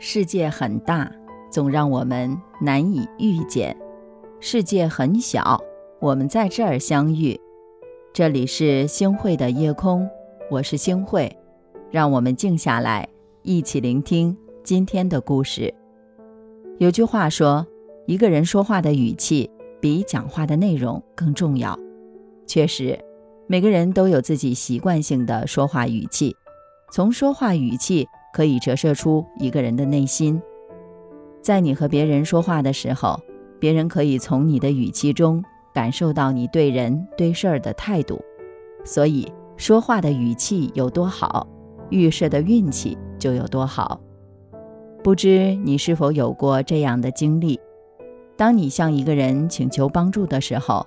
[0.00, 1.10] 世界很大，
[1.50, 3.74] 总让我们难以遇见；
[4.38, 5.60] 世界很小，
[6.00, 7.38] 我们在这儿相遇。
[8.12, 10.08] 这里是星汇的夜空，
[10.52, 11.36] 我是星汇，
[11.90, 13.08] 让我们静下来，
[13.42, 15.74] 一起聆听今天的故事。
[16.78, 17.66] 有句话说，
[18.06, 21.76] 一个人说话的语气比讲话的内容更重要。
[22.46, 22.96] 确实，
[23.48, 26.36] 每个人都有自己习惯性的说话语气，
[26.92, 28.06] 从说话语气。
[28.38, 30.40] 可以折射出一个人的内心。
[31.42, 33.20] 在你和别人说话的时候，
[33.58, 35.42] 别人可以从你的语气中
[35.74, 38.22] 感受到你对人对事儿的态度。
[38.84, 41.48] 所以，说话的语气有多好，
[41.90, 44.00] 预设的运气就有多好。
[45.02, 47.58] 不知你是否有过这样的经历？
[48.36, 50.86] 当你向一个人请求帮助的时候，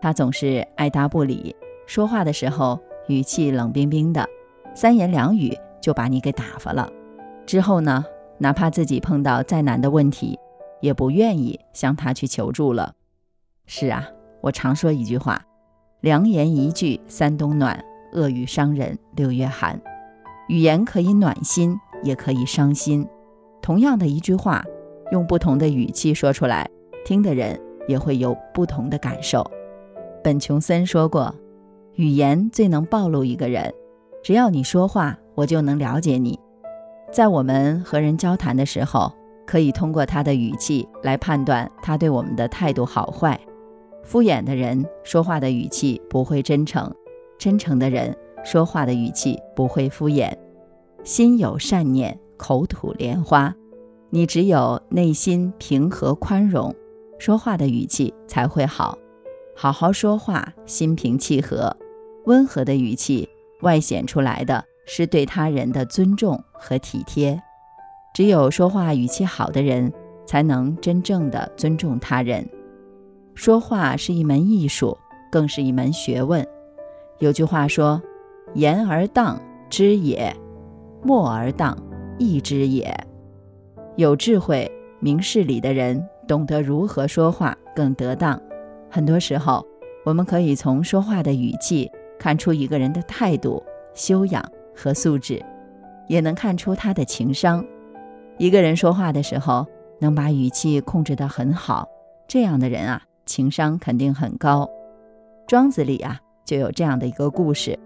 [0.00, 1.52] 他总是爱答不理，
[1.84, 2.78] 说话的时候
[3.08, 4.24] 语气冷冰冰的，
[4.72, 5.52] 三言两语。
[5.86, 6.90] 就把你给打发了，
[7.46, 8.04] 之后呢，
[8.38, 10.36] 哪怕自己碰到再难的问题，
[10.80, 12.96] 也不愿意向他去求助了。
[13.66, 14.04] 是啊，
[14.40, 15.40] 我常说一句话：
[16.00, 17.84] 良言一句三冬暖，
[18.14, 19.80] 恶语伤人六月寒。
[20.48, 23.06] 语言可以暖心，也可以伤心。
[23.62, 24.64] 同样的一句话，
[25.12, 26.68] 用不同的语气说出来，
[27.04, 27.56] 听的人
[27.86, 29.48] 也会有不同的感受。
[30.24, 31.32] 本琼森说过，
[31.94, 33.72] 语言最能暴露一个人。
[34.26, 35.16] 只要你说话。
[35.36, 36.36] 我就能了解你，
[37.12, 39.12] 在我们和人交谈的时候，
[39.46, 43.38] 可以通过他的语气来判断他对我们的态度好坏。
[44.02, 46.92] 敷衍的人说话的语气不会真诚，
[47.38, 50.32] 真诚的人说话的语气不会敷衍。
[51.04, 53.54] 心有善念，口吐莲花。
[54.10, 56.74] 你只有内心平和宽容，
[57.18, 58.98] 说话的语气才会好。
[59.54, 61.76] 好好说话，心平气和，
[62.24, 63.28] 温和的语气
[63.62, 64.64] 外显出来的。
[64.88, 67.42] 是对他人的尊重和体贴，
[68.14, 69.92] 只有说话语气好的人，
[70.24, 72.48] 才能真正的尊重他人。
[73.34, 74.96] 说话是一门艺术，
[75.28, 76.46] 更是一门学问。
[77.18, 78.00] 有句话说
[78.54, 79.36] ：“言而当
[79.68, 80.32] 知也，
[81.02, 81.76] 默而当
[82.16, 82.96] 意之也。”
[83.98, 88.40] 有智慧、明事理的人，懂得如何说话更得当。
[88.88, 89.66] 很多时候，
[90.04, 93.62] 我们可以从说话的语气看出一个人的态度、
[93.94, 94.44] 修养。
[94.78, 95.42] 和素质，
[96.06, 97.64] 也能看出他的情商。
[98.36, 99.66] 一个人说话的时候，
[99.98, 101.88] 能把语气控制得很好，
[102.28, 104.68] 这样的人啊，情商肯定很高。
[105.46, 107.78] 庄子里啊，就有这样的一个故事：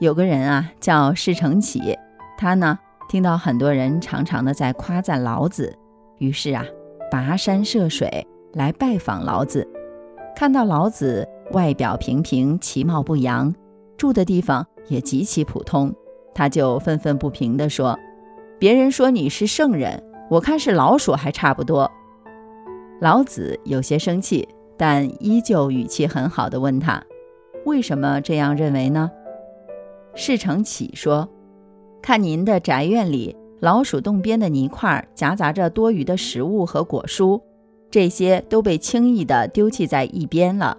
[0.00, 1.96] 有个人啊，叫释承启，
[2.36, 2.76] 他呢，
[3.08, 5.78] 听到很多人常常的在夸赞老子，
[6.18, 6.64] 于是啊，
[7.08, 9.64] 跋山涉水来拜访老子。
[10.34, 13.54] 看到老子外表平平，其貌不扬，
[13.96, 14.66] 住的地方。
[14.88, 15.90] 也极其普通，
[16.34, 17.98] 他就愤愤不平地说
[18.60, 21.90] ：“别人说你是圣人，我看是老鼠还差不多。”
[23.00, 24.46] 老子有些生气，
[24.76, 27.02] 但依旧语气很好的问他
[27.64, 29.10] ：“为什么这样认为呢？”
[30.14, 31.26] 事成启说
[32.02, 37.40] ：“看您的宅院里，老鼠洞边的泥块夹杂着多余的食物和果蔬，
[37.90, 40.76] 这些都被轻易地丢弃在一边了，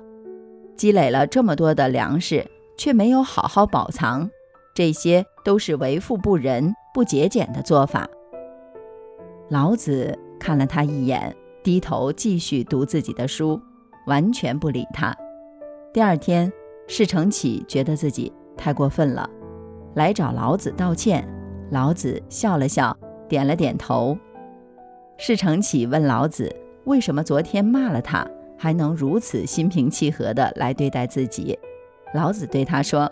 [0.78, 2.46] 积累了这么多的粮食。”
[2.78, 4.30] 却没有好好保藏，
[4.74, 8.06] 这些都是为富不仁、不节俭的做法。
[9.48, 13.58] 老子看了他一眼，低头继续读自己的书，
[14.08, 15.16] 完全不理他。
[15.94, 16.52] 第二天，
[16.86, 19.30] 释承启觉得自己太过分了，
[19.94, 21.26] 来找老子道歉。
[21.72, 22.96] 老子笑了笑，
[23.30, 24.18] 点了点头。
[25.18, 26.54] 释承启问老子
[26.84, 28.28] ：“为什么昨天骂了他，
[28.66, 31.56] 还能如此心平气和地来对待自己？”
[32.16, 33.12] 老子对他说：“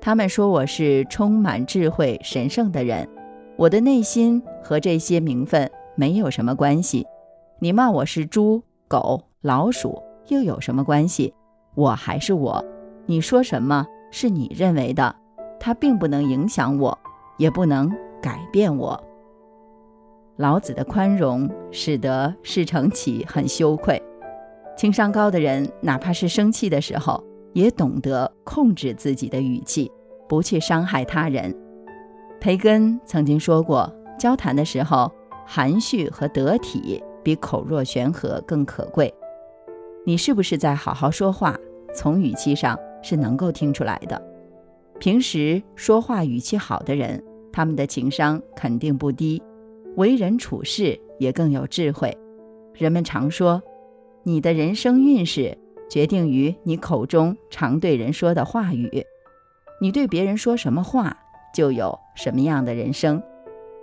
[0.00, 3.08] 他们说我是充满智慧、神圣的人，
[3.56, 7.04] 我的内心和这些名分没有什么关系。
[7.58, 11.34] 你骂我是猪、狗、老鼠，又有什么关系？
[11.74, 12.64] 我还是我。
[13.06, 15.12] 你说什么是你认为的，
[15.58, 16.96] 它并不能影响我，
[17.36, 17.90] 也不能
[18.22, 19.02] 改变我。”
[20.38, 24.00] 老子的宽容使得释承启很羞愧。
[24.76, 27.22] 情商高的人，哪怕是生气的时候。
[27.54, 29.92] 也懂得控制自己的语气，
[30.26, 31.54] 不去伤害他人。
[32.40, 35.12] 培根曾经说过，交谈的时候，
[35.46, 39.12] 含蓄和得体比口若悬河更可贵。
[40.06, 41.54] 你是不是在好好说话？
[41.94, 44.18] 从语气上是能够听出来的。
[44.98, 47.22] 平时说话语气好的人，
[47.52, 49.42] 他们的情商肯定不低，
[49.96, 52.16] 为人处事也更有智慧。
[52.72, 53.62] 人们常说，
[54.22, 55.58] 你的人生运势。
[55.90, 59.04] 决定于你口中常对人说的话语，
[59.78, 61.14] 你对别人说什么话，
[61.52, 63.22] 就有什么样的人生。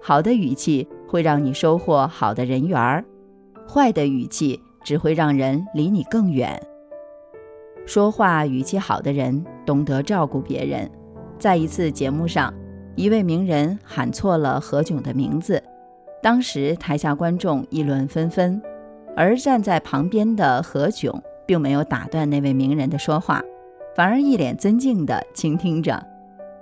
[0.02, 3.06] 好的语气会让你收获好的人缘儿，
[3.68, 6.60] 坏的语气只会让人离你更远。
[7.86, 10.90] 说话语气好的人懂得照顾别人。
[11.38, 12.52] 在一次节目上，
[12.96, 15.62] 一位名人喊错了何炅的名字，
[16.24, 18.60] 当时台下观众议论纷纷，
[19.16, 23.42] 而站在旁边的何炅并没有打断那位名人的说话，
[23.96, 26.06] 反而一脸尊敬地倾听着。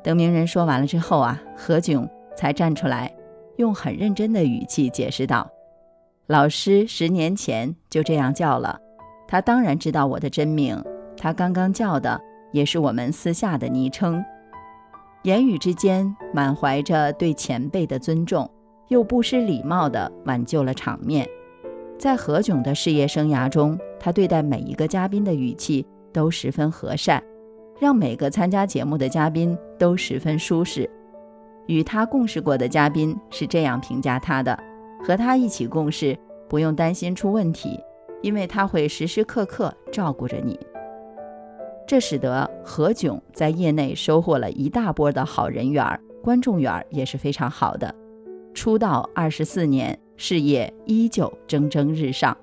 [0.04, 3.14] 等名人说完了之后啊，何炅才站出来，
[3.58, 5.50] 用很认真的语气解释道
[6.28, 8.80] ：“老师十年前就这样叫了，
[9.28, 10.82] 他当然知道我的真名。
[11.18, 12.20] 他刚刚叫的
[12.54, 14.24] 也是我们私下的昵称。”
[15.24, 18.50] 言语之间满怀着对前辈的尊重，
[18.88, 21.28] 又不失礼貌地挽救了场面。
[21.98, 27.22] 在何炅的事业生涯中，他对待每一个嘉宾的语气都十分和善。
[27.80, 30.90] 让每个参加节目的嘉宾都十分舒适。
[31.68, 34.58] 与他共事过的嘉宾是这样评价他的：
[35.04, 36.18] 和他一起共事，
[36.50, 37.80] 不用担心出问题，
[38.24, 40.60] 因为他会时时刻刻照顾着你。
[41.86, 45.86] 这使得何炅在业内收获了一大波的好人缘，
[46.24, 47.94] 观众缘也是非常好的。
[48.56, 52.38] 出道二十四年，事业依旧蒸蒸日上。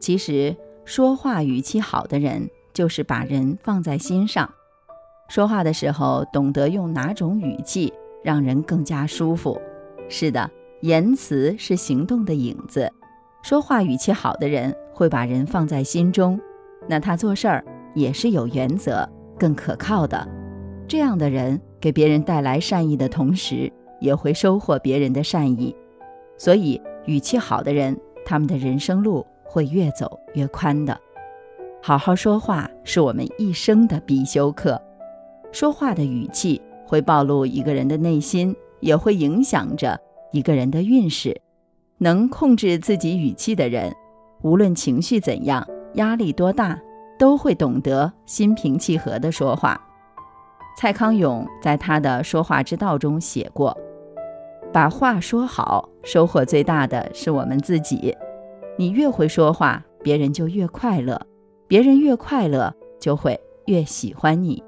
[0.00, 2.48] 其实，说话语气好的人。
[2.74, 4.52] 就是把人放在心上，
[5.28, 9.56] 说话的时候懂得用哪种语气让人更加舒服。
[10.08, 10.50] 是的，
[10.80, 12.92] 言辞是行动的影子。
[13.44, 16.40] 说话语气好的人会把人放在心中，
[16.88, 17.64] 那他做事儿
[17.94, 19.08] 也是有原则、
[19.38, 20.28] 更可靠的。
[20.88, 25.72] 这样的人给别人带来善意的同时，也会收获别人的善意。
[26.44, 31.00] 所以，语气好的人，他们的人生路会越走越宽的。
[31.82, 34.78] 好好说话是我们一生的必修课。
[35.52, 39.98] 说话的语气会暴露一个人的内心，也会影响着
[40.32, 41.34] 一个人的运势。
[41.96, 43.90] 能控制自己语气的人，
[44.42, 46.78] 无论情绪怎样，压力多大，
[47.18, 49.80] 都会懂得心平气和的说话。
[50.76, 53.74] 蔡康永在他的《说话之道》中写过
[54.74, 58.12] ：“把话说好，收获最大的是我们自己。
[58.76, 61.24] 你越会说话，别人就越快乐。”
[61.68, 64.62] 别人越快乐，就会越喜欢你。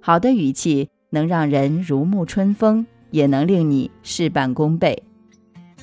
[0.00, 5.02] 好的语气能让人如沐春风，也能令你事半功倍。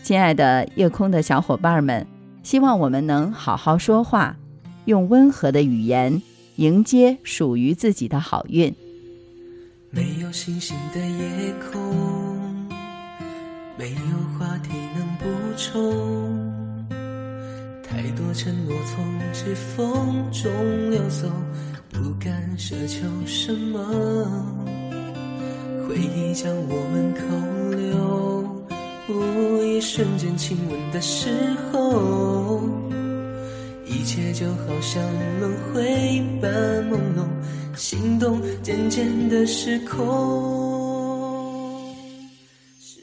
[0.02, 2.08] 亲爱的夜空的小伙伴们，
[2.44, 4.38] 希望我们能好好说话，
[4.86, 6.22] 用温和的语言
[6.56, 8.74] 迎接属于自己的好运。
[9.90, 12.43] 没有星星的夜空，
[13.78, 13.98] 没有
[14.38, 15.26] 话题能补
[15.58, 16.92] 充。
[17.84, 19.04] 太多承诺从
[19.34, 20.52] 指缝中
[20.92, 21.30] 流走，
[21.92, 23.80] 不敢奢求什么。
[25.88, 27.20] 回忆将我们扣
[27.76, 31.30] 留，一瞬间亲吻的时
[31.72, 32.62] 候，
[33.86, 35.04] 一切就好像
[35.40, 36.52] 轮回般
[36.90, 37.28] 朦胧，
[37.76, 40.63] 心动渐渐的失控。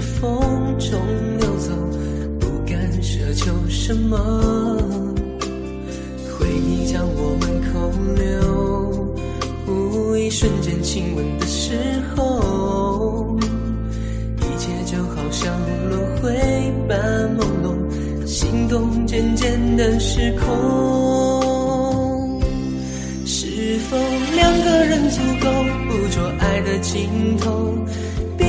[0.00, 0.98] 风中
[1.38, 1.72] 溜走，
[2.38, 4.16] 不敢奢求什么？
[6.38, 9.14] 回忆将我们扣留，
[10.16, 11.74] 一瞬间亲吻的时
[12.16, 13.38] 候，
[14.38, 15.54] 一切就好像
[15.88, 16.32] 轮回
[16.88, 16.98] 般
[17.36, 17.76] 朦胧，
[18.26, 20.48] 心动渐渐的失控。
[23.26, 23.96] 是否
[24.34, 25.50] 两个人足够
[25.88, 27.76] 捕捉爱的尽头？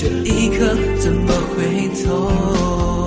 [0.00, 2.97] 这一刻怎么回头？